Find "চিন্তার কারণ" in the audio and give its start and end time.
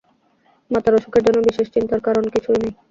1.75-2.23